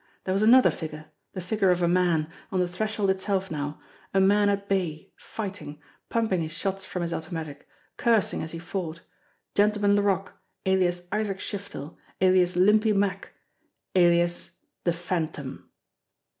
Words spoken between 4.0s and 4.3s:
a